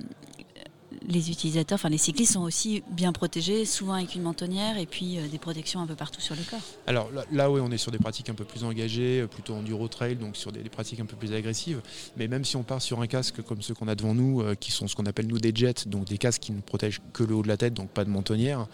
les 1.08 1.32
utilisateurs, 1.32 1.76
enfin 1.76 1.90
les 1.90 1.98
cyclistes 1.98 2.34
sont 2.34 2.42
aussi 2.42 2.84
bien 2.90 3.12
protégés, 3.12 3.66
souvent 3.66 3.94
avec 3.94 4.16
une 4.16 4.22
mentonnière 4.22 4.78
et 4.78 4.86
puis 4.86 5.18
euh, 5.18 5.28
des 5.28 5.38
protections 5.38 5.80
un 5.80 5.88
peu 5.88 5.96
partout 5.96 6.22
sur 6.22 6.36
le 6.36 6.42
corps. 6.50 6.62
Alors 6.86 7.10
là, 7.32 7.52
oui, 7.52 7.62
on 7.64 7.72
est 7.72 7.78
sur 7.78 7.92
des 7.92 7.98
pratiques 7.98 8.30
un 8.30 8.34
peu 8.34 8.46
plus 8.46 8.64
engagées, 8.64 9.22
euh, 9.22 9.28
plutôt 9.28 9.56
enduro 9.56 9.88
trail, 9.88 10.16
donc 10.16 10.36
sur 10.36 10.52
des, 10.52 10.62
pratiques 10.70 11.00
un 11.00 11.06
peu 11.06 11.16
plus 11.16 11.34
agressives. 11.34 11.82
Mais 12.18 12.28
même 12.28 12.46
si 12.46 12.56
on 12.56 12.64
part 12.64 12.82
sur 12.82 13.02
un 13.02 13.08
casque 13.08 13.42
comme 13.42 13.62
ceux 13.62 13.74
qu'on 13.74 13.88
a 13.88 13.96
devant 13.96 14.14
nous, 14.14 14.42
euh, 14.42 14.56
qui 14.56 14.72
sont 14.72 14.88
ce 14.88 14.96
qu'on 14.96 15.06
appelle 15.06 15.28
nous 15.28 15.40
des 15.40 15.52
jets, 15.54 15.88
donc 15.88 16.06
des 16.06 16.18
casques 16.18 16.42
qui 16.42 16.52
ne 16.52 16.62
protègent 16.62 17.02
que 17.14 17.24
le 17.24 17.36
haut 17.36 17.44
de 17.44 17.48
la 17.48 17.58
tête, 17.58 17.74
donc 17.74 17.90
pas 17.90 18.04
de 18.04 18.10
mentonnière 18.10 18.68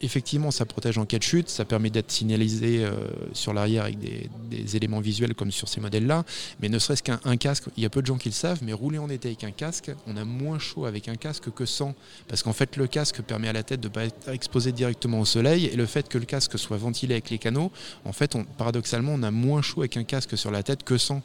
effectivement, 0.00 0.50
ça 0.50 0.64
protège 0.64 0.98
en 0.98 1.06
cas 1.06 1.18
de 1.18 1.22
chute, 1.22 1.48
ça 1.48 1.64
permet 1.64 1.90
d'être 1.90 2.10
signalisé 2.10 2.84
euh, 2.84 2.92
sur 3.32 3.52
l'arrière 3.52 3.84
avec 3.84 3.98
des, 3.98 4.76
éléments 4.76 5.00
visuels 5.00 5.34
comme 5.34 5.50
sur 5.50 5.68
ces 5.68 5.80
modèles-là. 5.80 6.24
Mais 6.60 6.68
ne 6.68 6.78
serait-ce 6.78 7.02
qu'un 7.02 7.36
casque, 7.36 7.64
il 7.76 7.82
y 7.82 7.86
a 7.86 7.90
peu 7.90 8.02
de 8.02 8.06
gens 8.06 8.18
qui 8.18 8.28
le 8.28 8.34
savent, 8.34 8.58
mais 8.62 8.72
rouler 8.72 8.98
en 8.98 9.08
été 9.08 9.28
avec 9.28 9.44
un 9.44 9.50
casque, 9.50 9.90
on 10.06 10.16
a 10.16 10.24
moins 10.24 10.58
chaud 10.58 10.84
avec 10.84 11.08
un 11.08 11.16
casque 11.16 11.50
que 11.50 11.64
sans. 11.64 11.94
Parce 12.28 12.42
qu'en 12.42 12.52
fait, 12.52 12.76
le 12.76 12.86
casque 12.86 13.22
permet 13.22 13.48
à 13.48 13.52
la 13.52 13.62
tête 13.62 13.80
de 13.80 13.88
ne 13.88 13.92
pas 13.92 14.04
être 14.04 14.28
exposé 14.28 14.72
directement 14.72 15.20
au 15.20 15.24
soleil. 15.24 15.66
Et 15.66 15.76
le 15.76 15.86
fait 15.86 16.08
que 16.08 16.18
le 16.18 16.26
casque 16.26 16.58
soit 16.58 16.76
ventilé 16.76 17.14
avec 17.14 17.30
les 17.30 17.38
canaux, 17.38 17.72
en 18.04 18.12
fait, 18.12 18.36
paradoxalement, 18.56 19.14
on 19.14 19.22
a 19.22 19.30
moins 19.30 19.62
chaud 19.62 19.80
avec 19.80 19.96
un 19.96 20.04
casque 20.04 20.36
sur 20.36 20.50
la 20.50 20.62
tête 20.62 20.82
que 20.84 20.98
sans. 20.98 21.22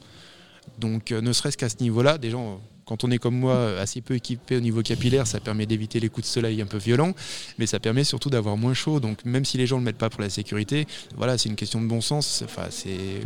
Donc, 0.79 1.11
euh, 1.11 1.21
ne 1.21 1.33
serait-ce 1.33 1.57
qu'à 1.57 1.69
ce 1.69 1.77
niveau-là, 1.81 2.17
des 2.17 2.29
gens 2.29 2.61
quand 2.85 3.03
on 3.03 3.11
est 3.11 3.17
comme 3.17 3.37
moi 3.37 3.79
assez 3.79 4.01
peu 4.01 4.15
équipé 4.15 4.57
au 4.57 4.59
niveau 4.59 4.81
capillaire, 4.81 5.27
ça 5.27 5.39
permet 5.39 5.65
d'éviter 5.65 5.99
les 5.99 6.09
coups 6.09 6.27
de 6.27 6.31
soleil 6.31 6.61
un 6.61 6.65
peu 6.65 6.77
violents, 6.77 7.13
mais 7.57 7.65
ça 7.65 7.79
permet 7.79 8.03
surtout 8.03 8.29
d'avoir 8.29 8.57
moins 8.57 8.73
chaud. 8.73 8.99
Donc 8.99 9.25
même 9.25 9.45
si 9.45 9.57
les 9.57 9.67
gens 9.67 9.77
ne 9.77 9.81
le 9.81 9.85
mettent 9.85 9.97
pas 9.97 10.09
pour 10.09 10.21
la 10.21 10.29
sécurité, 10.29 10.87
voilà, 11.15 11.37
c'est 11.37 11.49
une 11.49 11.55
question 11.55 11.81
de 11.81 11.87
bon 11.87 12.01
sens. 12.01 12.43
Enfin, 12.45 12.67
c'est 12.69 13.21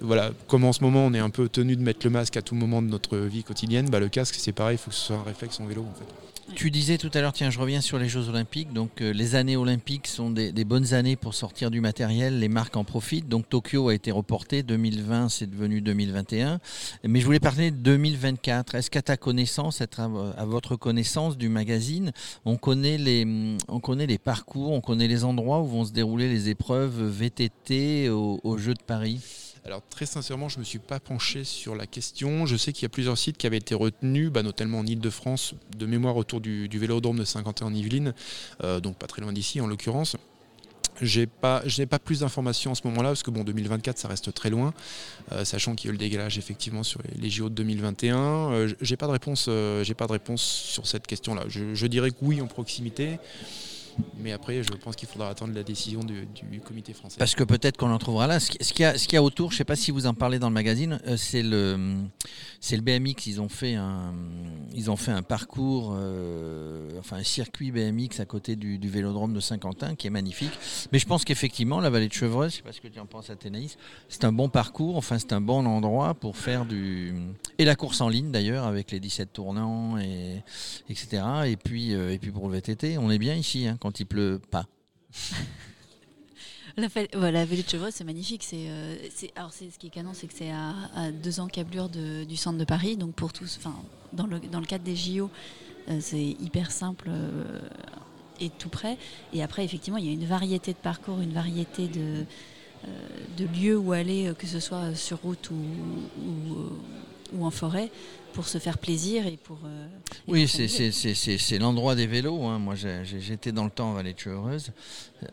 voilà, 0.00 0.30
comme 0.48 0.64
en 0.64 0.72
ce 0.72 0.82
moment 0.82 1.06
on 1.06 1.14
est 1.14 1.18
un 1.18 1.30
peu 1.30 1.48
tenu 1.48 1.76
de 1.76 1.82
mettre 1.82 2.00
le 2.04 2.10
masque 2.10 2.36
à 2.36 2.42
tout 2.42 2.54
moment 2.54 2.82
de 2.82 2.88
notre 2.88 3.16
vie 3.18 3.44
quotidienne, 3.44 3.88
bah, 3.88 4.00
le 4.00 4.08
casque 4.08 4.36
c'est 4.38 4.52
pareil, 4.52 4.76
il 4.76 4.78
faut 4.78 4.90
que 4.90 4.96
ce 4.96 5.06
soit 5.06 5.16
un 5.16 5.22
réflexe 5.22 5.60
en 5.60 5.66
vélo 5.66 5.82
en 5.82 5.94
fait. 5.94 6.06
Tu 6.54 6.70
disais 6.70 6.98
tout 6.98 7.10
à 7.14 7.20
l'heure, 7.20 7.32
tiens, 7.32 7.50
je 7.50 7.58
reviens 7.58 7.80
sur 7.80 7.98
les 7.98 8.08
Jeux 8.08 8.28
Olympiques. 8.28 8.72
Donc, 8.72 9.00
euh, 9.00 9.12
les 9.12 9.34
années 9.34 9.56
olympiques 9.56 10.06
sont 10.06 10.30
des, 10.30 10.52
bonnes 10.64 10.92
années 10.92 11.16
pour 11.16 11.34
sortir 11.34 11.70
du 11.70 11.80
matériel. 11.80 12.38
Les 12.38 12.48
marques 12.48 12.76
en 12.76 12.84
profitent. 12.84 13.28
Donc, 13.28 13.48
Tokyo 13.48 13.88
a 13.88 13.94
été 13.94 14.10
reporté. 14.10 14.62
2020, 14.62 15.30
c'est 15.30 15.48
devenu 15.48 15.80
2021. 15.80 16.60
Mais 17.04 17.20
je 17.20 17.24
voulais 17.24 17.40
parler 17.40 17.70
de 17.70 17.76
2024. 17.76 18.74
Est-ce 18.74 18.90
qu'à 18.90 19.02
ta 19.02 19.16
connaissance, 19.16 19.80
à, 19.80 20.44
votre 20.44 20.76
connaissance 20.76 21.38
du 21.38 21.48
magazine, 21.48 22.12
on 22.44 22.56
connaît, 22.56 22.98
les, 22.98 23.26
on 23.68 23.80
connaît 23.80 24.06
les 24.06 24.18
parcours, 24.18 24.72
on 24.72 24.82
connaît 24.82 25.08
les 25.08 25.24
endroits 25.24 25.60
où 25.60 25.66
vont 25.66 25.84
se 25.86 25.92
dérouler 25.92 26.28
les 26.28 26.50
épreuves 26.50 27.02
VTT 27.08 28.10
aux 28.10 28.58
Jeux 28.58 28.74
de 28.74 28.82
Paris? 28.86 29.43
Alors 29.64 29.82
très 29.88 30.04
sincèrement, 30.04 30.50
je 30.50 30.56
ne 30.56 30.60
me 30.60 30.64
suis 30.64 30.78
pas 30.78 31.00
penché 31.00 31.42
sur 31.42 31.74
la 31.74 31.86
question. 31.86 32.44
Je 32.44 32.56
sais 32.56 32.72
qu'il 32.72 32.82
y 32.82 32.86
a 32.86 32.90
plusieurs 32.90 33.16
sites 33.16 33.38
qui 33.38 33.46
avaient 33.46 33.56
été 33.56 33.74
retenus, 33.74 34.30
bah, 34.30 34.42
notamment 34.42 34.80
en 34.80 34.86
Ile-de-France, 34.86 35.54
de 35.76 35.86
mémoire 35.86 36.16
autour 36.16 36.42
du, 36.42 36.68
Vélodrome 36.68 37.18
de 37.18 37.24
Saint-Quentin-en-Yvelines, 37.24 38.12
euh, 38.62 38.80
donc 38.80 38.98
pas 38.98 39.06
très 39.06 39.22
loin 39.22 39.32
d'ici 39.32 39.62
en 39.62 39.66
l'occurrence. 39.66 40.16
Je 41.00 41.20
n'ai 41.20 41.86
pas 41.86 41.98
plus 41.98 42.20
d'informations 42.20 42.72
en 42.72 42.74
ce 42.74 42.86
moment-là 42.86 43.08
parce 43.08 43.22
que 43.22 43.30
bon, 43.30 43.42
2024, 43.42 43.98
ça 43.98 44.06
reste 44.06 44.32
très 44.34 44.50
loin, 44.50 44.74
euh, 45.32 45.44
sachant 45.44 45.74
qu'il 45.74 45.86
y 45.86 45.88
a 45.88 45.90
eu 45.90 45.92
le 45.92 45.98
dégalage 45.98 46.36
effectivement 46.36 46.82
sur 46.82 47.00
les, 47.16 47.30
JO 47.30 47.48
de 47.48 47.54
2021. 47.54 48.16
Euh, 48.18 48.74
j'ai 48.82 48.96
pas 48.98 49.06
de 49.06 49.12
réponse, 49.12 49.48
j'ai 49.82 49.94
pas 49.94 50.06
de 50.06 50.12
réponse 50.12 50.42
sur 50.42 50.86
cette 50.86 51.06
question-là. 51.06 51.44
Je, 51.48 51.74
je, 51.74 51.86
dirais 51.86 52.10
que 52.10 52.18
oui 52.20 52.42
en 52.42 52.46
proximité. 52.46 53.18
Mais 54.24 54.32
après, 54.32 54.62
je 54.62 54.72
pense 54.72 54.96
qu'il 54.96 55.06
faudra 55.06 55.28
attendre 55.28 55.52
la 55.52 55.62
décision 55.62 56.00
du, 56.02 56.26
comité 56.60 56.94
français. 56.94 57.16
Parce 57.18 57.34
que 57.34 57.44
peut-être 57.44 57.76
qu'on 57.76 57.90
en 57.90 57.98
trouvera 57.98 58.26
là. 58.26 58.40
Ce 58.40 58.50
qui- 58.50 58.64
ce 58.64 58.72
qu'il 58.72 58.84
y, 58.84 59.16
a- 59.16 59.20
a 59.20 59.22
autour, 59.22 59.50
je 59.50 59.56
ne 59.56 59.58
sais 59.58 59.64
pas 59.66 59.76
si 59.76 59.90
vous 59.90 60.06
en 60.06 60.14
parlez 60.14 60.38
dans 60.38 60.48
le 60.48 60.54
magazine, 60.54 60.98
euh, 61.06 61.18
c'est 61.18 61.42
le, 61.42 61.76
le 62.72 62.80
BMX. 62.80 63.26
Ils 63.26 63.42
ont 63.42 63.50
fait 63.50 63.74
un, 63.74 64.14
ils 64.74 64.90
ont 64.90 64.96
fait 64.96 65.10
un 65.10 65.22
parcours, 65.22 65.92
euh, 65.94 66.98
enfin 66.98 67.18
un 67.18 67.22
circuit 67.22 67.70
BMX 67.70 68.18
à 68.18 68.24
côté 68.24 68.56
du, 68.56 68.78
vélodrome 68.88 69.34
de 69.34 69.40
Saint-Quentin 69.40 69.94
qui 69.94 70.06
est 70.06 70.10
magnifique. 70.10 70.52
Mais 70.90 70.98
je 70.98 71.04
pense 71.04 71.26
qu'effectivement, 71.26 71.80
la 71.80 71.90
vallée 71.90 72.08
de 72.08 72.14
Chevreuse, 72.14 72.52
je 72.52 72.56
ne 72.56 72.62
sais 72.62 72.62
pas 72.62 72.72
ce 72.72 72.80
que 72.80 72.88
tu 72.88 73.00
en 73.00 73.06
penses 73.06 73.28
à 73.28 73.36
Thénaïs, 73.36 73.76
c'est 74.08 74.24
un 74.24 74.32
bon 74.32 74.48
parcours, 74.48 74.96
enfin 74.96 75.18
c'est 75.18 75.34
un 75.34 75.42
bon 75.42 75.66
endroit 75.66 76.14
pour 76.14 76.38
faire 76.38 76.64
du. 76.64 77.12
Et 77.58 77.66
la 77.66 77.76
course 77.76 78.00
en 78.00 78.08
ligne 78.08 78.30
d'ailleurs, 78.30 78.64
avec 78.64 78.90
les 78.90 79.00
17 79.00 79.34
tournants, 79.34 79.98
et, 79.98 80.42
etc. 80.88 81.22
Et 81.44 81.56
puis, 81.56 81.92
euh, 81.92 82.10
et 82.10 82.18
puis 82.18 82.30
pour 82.30 82.48
le 82.48 82.54
VTT, 82.54 82.96
on 82.96 83.10
est 83.10 83.18
bien 83.18 83.34
ici 83.34 83.66
hein, 83.66 83.76
quand 83.78 84.00
il 84.00 84.06
pleut 84.06 84.13
pas. 84.50 84.66
La, 86.76 86.88
voilà, 87.12 87.30
la 87.30 87.44
vallée 87.44 87.62
de 87.62 87.68
Chevreuse, 87.68 87.94
c'est 87.94 88.04
magnifique. 88.04 88.42
C'est, 88.42 88.68
euh, 88.68 88.96
c'est- 89.14 89.30
alors, 89.36 89.52
c'est, 89.52 89.70
ce 89.70 89.78
qui 89.78 89.86
est 89.86 89.90
canon, 89.90 90.10
c'est 90.12 90.26
que 90.26 90.34
c'est 90.34 90.50
à, 90.50 91.12
deux 91.12 91.38
encablures 91.38 91.88
du 91.88 92.36
centre 92.36 92.58
de 92.58 92.64
Paris. 92.64 92.96
Donc, 92.96 93.14
pour 93.14 93.32
tous, 93.32 93.58
enfin, 93.58 93.76
dans 94.12 94.26
le, 94.26 94.40
dans 94.40 94.58
le 94.58 94.66
cadre 94.66 94.82
des 94.82 94.96
JO, 94.96 95.30
euh, 95.88 95.98
c'est 96.00 96.20
hyper 96.20 96.72
simple 96.72 97.10
euh, 97.10 97.60
et 98.40 98.50
tout 98.50 98.70
près. 98.70 98.98
Et 99.32 99.42
après, 99.42 99.64
effectivement, 99.64 99.98
il 99.98 100.06
y 100.06 100.08
a 100.08 100.12
une 100.12 100.24
variété 100.24 100.72
de 100.72 100.78
parcours, 100.78 101.20
une 101.20 101.32
variété 101.32 101.86
de, 101.86 102.26
lieux 103.56 103.78
où 103.78 103.92
aller, 103.92 104.32
que 104.36 104.48
ce 104.48 104.58
soit 104.58 104.96
sur 104.96 105.18
route 105.22 105.50
ou, 105.50 105.54
ou, 105.54 107.38
ou 107.38 107.46
en 107.46 107.50
forêt, 107.50 107.90
pour 108.34 108.46
se 108.48 108.58
faire 108.58 108.78
plaisir 108.78 109.26
et 109.26 109.36
pour. 109.36 109.60
euh, 109.64 109.86
et 109.86 110.30
Oui, 110.30 110.48
c'est- 110.48 110.68
s'amuser. 110.68 110.90
c'est 110.90 110.92
c'est- 110.92 111.14
c'est- 111.14 111.38
c'est 111.38 111.58
l'endroit 111.58 111.94
des 111.94 112.06
vélos. 112.06 112.42
hein. 112.44 112.58
Moi, 112.58 112.74
j'étais 112.74 113.52
dans 113.52 113.64
le 113.64 113.70
temps 113.70 113.90
en 113.90 113.94
Vallée 113.94 114.12
de 114.12 114.18
Chevreuse. 114.18 114.72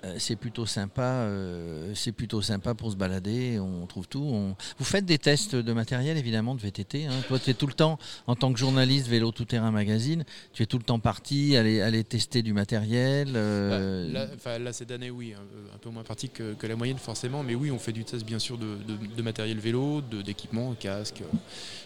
Euh, 0.06 0.16
c'est 0.20 0.36
plutôt 0.38 0.66
sympa. 0.66 1.02
euh, 1.02 1.92
c'est 1.96 2.12
plutôt 2.14 2.42
sympa 2.42 2.74
pour 2.76 2.92
se 2.92 2.96
balader. 2.96 3.60
On 3.60 3.86
trouve 3.88 4.08
tout. 4.08 4.22
On- 4.24 4.56
Vous 4.78 4.86
faites 4.86 5.06
des 5.06 5.18
tests 5.18 5.56
de 5.56 5.74
matériel, 5.74 6.16
évidemment, 6.18 6.56
de 6.56 6.62
VTT. 6.62 7.08
hein. 7.08 7.12
Toi, 7.28 7.40
tu 7.40 7.50
es 7.50 7.54
tout 7.54 7.68
le 7.68 7.74
temps, 7.74 7.98
en 8.28 8.36
tant 8.36 8.54
que 8.54 8.60
journaliste 8.60 9.08
Vélo 9.08 9.32
Tout 9.32 9.46
Terrain 9.46 9.72
Magazine, 9.72 10.24
tu 10.54 10.64
es 10.64 10.66
tout 10.66 10.78
le 10.78 10.84
temps 10.84 11.00
parti 11.00 11.58
aller, 11.58 11.82
aller 11.82 12.04
tester 12.04 12.42
du 12.44 12.54
matériel. 12.54 13.34
euh, 13.36 14.08
Bah, 14.14 14.20
là, 14.20 14.28
enfin, 14.36 14.60
là, 14.60 14.72
cette 14.72 14.92
année, 14.92 15.10
oui, 15.10 15.34
un, 15.34 15.76
un 15.76 15.78
peu 15.80 15.90
moins 15.90 16.04
parti 16.04 16.30
que, 16.30 16.54
que 16.54 16.68
la 16.68 16.76
moyenne 16.76 16.98
forcément, 17.00 17.44
mais 17.44 17.56
oui, 17.56 17.72
on 17.72 17.80
fait 17.80 17.92
du 17.92 18.06
test 18.06 18.24
bien 18.26 18.40
sûr 18.40 18.58
de, 18.58 18.78
de- 18.88 19.16
de 19.16 19.22
matériel 19.22 19.58
vélo, 19.60 20.02
de- 20.02 20.22
d'équipement, 20.22 20.74
casque, 20.80 21.22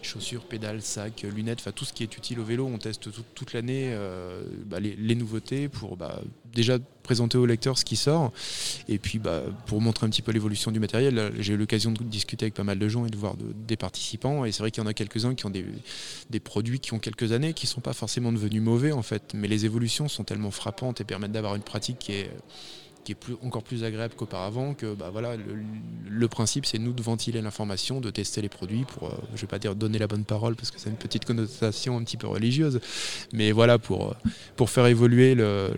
chaussures, 0.01 0.43
pédales, 0.43 0.81
lunettes, 1.23 1.61
tout 1.71 1.85
ce 1.85 1.93
qui 1.93 2.03
est 2.03 2.17
utile 2.17 2.39
au 2.39 2.43
vélo. 2.43 2.65
On 2.65 2.77
teste 2.77 3.11
tout- 3.11 3.23
toute 3.33 3.53
l'année 3.53 3.89
euh, 3.93 4.43
bah, 4.65 4.79
les, 4.79 5.15
nouveautés 5.15 5.69
pour 5.69 5.97
bah, 5.97 6.21
déjà 6.53 6.77
présenter 7.03 7.37
au 7.37 7.45
lecteur 7.45 7.77
ce 7.77 7.85
qui 7.85 7.95
sort, 7.95 8.31
et 8.87 8.97
puis 8.97 9.19
bah, 9.19 9.43
pour 9.67 9.79
montrer 9.81 10.05
un 10.07 10.09
petit 10.09 10.21
peu 10.21 10.31
l'évolution 10.31 10.71
du 10.71 10.79
matériel. 10.79 11.31
J'ai 11.39 11.53
eu 11.53 11.57
l'occasion 11.57 11.91
de 11.91 12.03
discuter 12.03 12.45
avec 12.45 12.53
pas 12.55 12.63
mal 12.63 12.79
de 12.79 12.87
gens 12.87 13.05
et 13.05 13.09
de 13.09 13.17
voir 13.17 13.35
de- 13.37 13.53
des 13.67 13.77
participants, 13.77 14.45
et 14.45 14.51
c'est 14.51 14.59
vrai 14.63 14.71
qu'il 14.71 14.81
y 14.83 14.85
en 14.85 14.89
a 14.89 14.93
quelques-uns 14.93 15.35
qui 15.35 15.45
ont 15.45 15.49
des, 15.51 15.65
des 16.29 16.39
produits 16.39 16.79
qui 16.79 16.93
ont 16.93 16.99
quelques 16.99 17.31
années, 17.31 17.53
qui 17.53 17.65
ne 17.65 17.69
sont 17.69 17.81
pas 17.81 17.93
forcément 17.93 18.31
devenus 18.31 18.61
mauvais 18.61 18.91
en 18.91 19.03
fait, 19.03 19.33
mais 19.33 19.47
les 19.47 19.65
évolutions 19.65 20.07
sont 20.07 20.23
tellement 20.23 20.51
frappantes 20.51 21.01
et 21.01 21.03
permettent 21.03 21.31
d'avoir 21.33 21.55
une 21.55 21.61
pratique 21.63 21.99
qui 21.99 22.13
est, 22.13 22.31
qui 23.05 23.13
est 23.13 23.15
plus, 23.15 23.35
encore 23.43 23.63
plus 23.63 23.83
agréable 23.85 24.15
qu'auparavant, 24.17 24.73
que 24.73 24.93
bah, 24.93 25.09
voilà, 25.11 25.35
le, 25.37 26.27
principe 26.27 26.65
c'est 26.65 26.79
nous 26.79 26.91
de 26.91 27.01
ventiler 27.01 27.41
l'information, 27.41 28.01
de 28.01 28.09
tester 28.09 28.41
les 28.41 28.49
produits 28.49 28.83
pour, 28.83 29.07
euh, 29.07 29.11
je 29.35 29.41
vais 29.41 29.47
pas 29.47 29.59
dire 29.59 29.75
donner 29.75 29.99
la 29.99 30.07
bonne 30.07 30.25
parole 30.25 30.55
parce 30.55 30.71
que 30.71 30.79
c'est 30.79 30.89
une 30.89 30.95
petite 30.97 31.23
connotation 31.23 31.97
un 31.97 32.03
petit 32.03 32.17
peu 32.17 32.27
religieuse, 32.27 32.81
mais 33.31 33.51
voilà, 33.53 33.77
pour, 33.77 34.09
euh, 34.09 34.13
pour 34.57 34.69
faire 34.69 34.87
évoluer 34.87 35.35
le- 35.35 35.71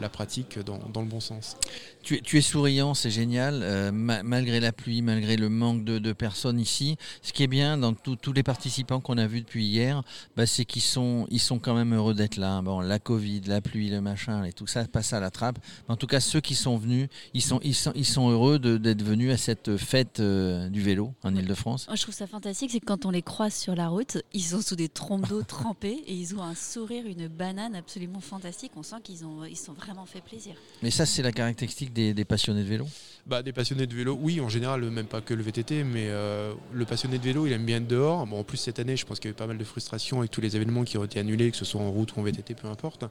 la 0.00 0.08
pratique 0.08 0.58
dans, 0.58 0.78
dans 0.92 1.02
le 1.02 1.06
bon 1.08 1.20
sens. 1.20 1.56
Tu, 2.02 2.16
es- 2.16 2.20
tu 2.22 2.38
es 2.38 2.40
souriant, 2.40 2.94
c'est 2.94 3.10
génial, 3.10 3.60
euh, 3.62 3.92
ma- 3.92 4.22
malgré 4.22 4.58
la 4.58 4.72
pluie, 4.72 5.02
malgré 5.02 5.36
le 5.36 5.50
manque 5.50 5.84
de, 5.84 5.98
de 5.98 6.12
personnes 6.14 6.58
ici. 6.58 6.96
Ce 7.22 7.32
qui 7.34 7.42
est 7.42 7.46
bien 7.46 7.76
dans 7.76 7.92
tous 7.92 8.16
tous 8.16 8.32
les 8.32 8.42
participants 8.42 9.00
qu'on 9.00 9.18
a 9.18 9.26
vus 9.26 9.42
depuis 9.42 9.66
hier, 9.66 10.02
bah, 10.36 10.46
c'est 10.46 10.64
qu'ils 10.64 10.80
sont, 10.82 11.26
ils 11.30 11.40
sont 11.40 11.58
quand 11.58 11.74
même 11.74 11.94
heureux 11.94 12.14
d'être 12.14 12.36
là. 12.38 12.62
Bon, 12.62 12.80
la 12.80 12.98
Covid, 12.98 13.42
la 13.46 13.60
pluie, 13.60 13.90
le 13.90 14.00
machin, 14.00 14.44
et 14.44 14.52
tout 14.52 14.66
ça 14.66 14.84
passe 14.86 15.12
à 15.12 15.20
la 15.20 15.30
trappe. 15.30 15.58
En 15.88 15.96
tout 15.96 16.06
cas, 16.06 16.20
ceux 16.20 16.40
qui 16.40 16.54
sont 16.54 16.69
venus, 16.76 17.08
ils 17.34 17.42
sont, 17.42 17.60
ils 17.62 17.74
sont, 17.74 17.92
ils 17.94 18.04
sont 18.04 18.28
heureux 18.30 18.58
de- 18.58 18.76
d'être 18.76 19.02
venus 19.02 19.32
à 19.32 19.36
cette 19.36 19.76
fête 19.76 20.20
euh, 20.20 20.68
du 20.68 20.80
vélo 20.80 21.12
en 21.22 21.34
Ile-de-France. 21.34 21.86
Moi, 21.88 21.96
je 21.96 22.02
trouve 22.02 22.14
ça 22.14 22.26
fantastique, 22.26 22.70
c'est 22.70 22.80
que 22.80 22.86
quand 22.86 23.06
on 23.06 23.10
les 23.10 23.22
croise 23.22 23.54
sur 23.54 23.74
la 23.74 23.88
route, 23.88 24.18
ils 24.32 24.42
sont 24.42 24.60
sous 24.62 24.76
des 24.76 24.88
trompes 24.88 25.28
d'eau 25.28 25.42
trempées 25.46 26.02
et 26.06 26.14
ils 26.14 26.34
ont 26.36 26.42
un 26.42 26.54
sourire, 26.54 27.04
une 27.06 27.28
banane 27.28 27.74
absolument 27.74 28.20
fantastique. 28.20 28.72
On 28.76 28.82
sent 28.82 28.96
qu'ils 29.02 29.24
ont, 29.24 29.44
ils 29.44 29.56
sont 29.56 29.72
vraiment 29.72 30.06
fait 30.06 30.20
plaisir. 30.20 30.54
Mais 30.82 30.90
ça, 30.90 31.06
c'est 31.06 31.22
la 31.22 31.32
caractéristique 31.32 31.92
des, 31.92 32.14
des 32.14 32.24
passionnés 32.24 32.62
de 32.62 32.68
vélo? 32.68 32.86
Bah, 33.26 33.42
des 33.42 33.52
passionnés 33.52 33.86
de 33.86 33.94
vélo, 33.94 34.18
oui, 34.20 34.40
en 34.40 34.48
général, 34.48 34.82
même 34.90 35.06
pas 35.06 35.20
que 35.20 35.34
le 35.34 35.42
VTT, 35.42 35.84
mais 35.84 36.06
euh, 36.08 36.52
le 36.72 36.84
passionné 36.84 37.18
de 37.18 37.22
vélo, 37.22 37.46
il 37.46 37.52
aime 37.52 37.64
bien 37.64 37.76
être 37.76 37.86
dehors. 37.86 38.26
Bon, 38.26 38.40
en 38.40 38.44
plus, 38.44 38.56
cette 38.56 38.78
année, 38.78 38.96
je 38.96 39.04
pense 39.04 39.20
qu'il 39.20 39.28
y 39.28 39.32
a 39.32 39.32
eu 39.32 39.36
pas 39.36 39.46
mal 39.46 39.58
de 39.58 39.64
frustration 39.64 40.18
avec 40.20 40.30
tous 40.30 40.40
les 40.40 40.56
événements 40.56 40.84
qui 40.84 40.96
ont 40.98 41.04
été 41.04 41.20
annulés, 41.20 41.50
que 41.50 41.56
ce 41.56 41.64
soit 41.64 41.80
en 41.80 41.90
route 41.90 42.16
ou 42.16 42.20
en 42.20 42.22
VTT, 42.22 42.54
peu 42.54 42.66
importe. 42.68 43.04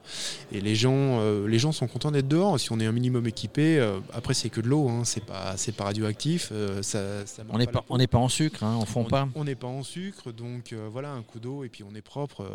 Et 0.52 0.60
les 0.60 0.74
gens, 0.74 0.92
euh, 1.20 1.46
les 1.46 1.58
gens 1.58 1.72
sont 1.72 1.86
contents 1.86 2.10
d'être 2.10 2.28
dehors. 2.28 2.58
Si 2.58 2.72
on 2.72 2.80
est 2.80 2.86
un 2.86 2.92
minimum 2.92 3.26
équipé, 3.26 3.49
euh, 3.58 4.00
après, 4.12 4.34
c'est 4.34 4.48
que 4.50 4.60
de 4.60 4.68
l'eau, 4.68 4.88
hein, 4.88 5.02
c'est 5.04 5.24
pas, 5.24 5.56
c'est 5.56 5.72
pas 5.72 5.84
radioactif. 5.84 6.50
euh, 6.52 6.82
ça, 6.82 7.26
ça 7.26 7.42
On 7.50 7.58
n'est 7.58 7.66
pas, 7.66 7.84
on 7.88 7.98
n'est 7.98 8.06
pas 8.06 8.18
en 8.18 8.28
sucre, 8.28 8.62
hein, 8.64 8.76
on 8.80 8.84
fond 8.86 9.02
On- 9.02 9.04
pas. 9.08 9.28
On 9.34 9.44
n'est 9.44 9.54
pas 9.54 9.66
en 9.66 9.82
sucre, 9.82 10.32
donc 10.32 10.72
euh, 10.72 10.88
voilà, 10.90 11.10
un 11.10 11.22
coup 11.22 11.40
d'eau 11.40 11.64
et 11.64 11.68
puis 11.68 11.82
on 11.82 11.94
est 11.94 12.02
propre. 12.02 12.46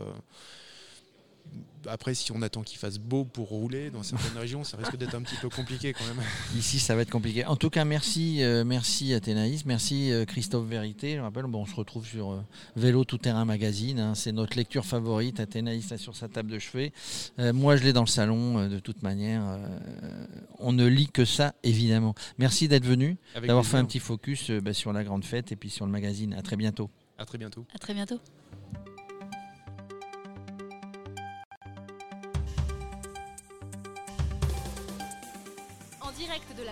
Après, 1.88 2.16
si 2.16 2.32
on 2.32 2.42
attend 2.42 2.64
qu'il 2.64 2.80
fasse 2.80 2.98
beau 2.98 3.26
pour 3.26 3.50
rouler 3.50 3.92
dans 3.92 4.02
certaines 4.02 4.36
régions, 4.40 4.64
ça 4.64 4.76
risque 4.76 4.98
d'être 4.98 5.14
un 5.14 5.22
petit 5.22 5.36
peu 5.36 5.50
compliqué 5.50 5.94
quand 5.94 6.04
même. 6.06 6.26
Ici, 6.58 6.80
ça 6.80 6.96
va 6.96 7.04
être 7.04 7.12
compliqué. 7.12 7.46
En 7.46 7.56
tout 7.58 7.70
cas, 7.70 7.86
merci, 7.86 8.42
euh, 8.42 8.64
merci 8.66 9.14
Athénaïs, 9.14 9.66
merci 9.66 10.12
euh, 10.12 10.26
Christophe 10.26 10.68
Vérité. 10.68 11.16
Je 11.16 11.22
rappelle, 11.22 11.44
bon, 11.46 11.62
on 11.62 11.66
se 11.68 11.76
retrouve 11.76 12.08
sur 12.08 12.32
euh, 12.32 12.42
Vélo 12.76 13.04
Tout 13.04 13.20
Terrain 13.20 13.46
Magazine. 13.46 14.00
hein. 14.00 14.16
c'est 14.16 14.32
notre 14.32 14.58
lecture 14.58 14.84
favorite. 14.84 15.40
Athénaïs 15.40 15.88
là 15.92 16.00
sur 16.00 16.16
sa 16.16 16.28
table 16.28 16.50
de 16.50 16.58
chevet. 16.58 16.92
Euh, 17.38 17.54
moi, 17.54 17.76
je 17.78 17.84
l'ai 17.84 17.94
dans 17.94 18.02
le 18.02 18.08
salon. 18.08 18.58
euh, 18.58 18.68
de 18.68 18.80
toute 18.80 19.04
manière, 19.04 19.44
euh, 19.46 20.26
on 20.58 20.74
ne 20.74 20.88
lit 20.88 21.10
que 21.10 21.24
ça, 21.24 21.54
évidemment. 21.64 22.16
Merci 22.40 22.68
d'être 22.68 22.86
venu, 22.86 23.18
Avec 23.36 23.48
d'avoir 23.48 23.64
fait 23.66 23.78
un 23.78 23.86
petit 23.86 24.00
focus 24.00 24.50
euh, 24.50 24.60
bah, 24.60 24.74
sur 24.74 24.92
la 24.92 25.04
grande 25.04 25.24
fête 25.24 25.52
et 25.52 25.56
puis 25.56 25.70
sur 25.70 25.86
le 25.86 25.92
magazine. 25.92 26.34
À 26.34 26.42
très 26.42 26.56
bientôt. 26.56 26.90
À 27.20 27.26
très 27.26 27.38
bientôt. 27.38 27.64
À 27.76 27.78
très 27.78 27.94
bientôt. 27.94 28.20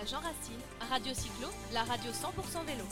Jean 0.04 0.20
Racine, 0.20 0.60
Radio 0.90 1.14
Cyclo, 1.14 1.48
la 1.72 1.82
radio 1.84 2.10
100% 2.10 2.64
vélo. 2.66 2.84